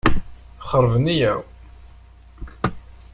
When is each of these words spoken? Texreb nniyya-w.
Texreb 0.59 0.93
nniyya-w. 1.01 1.39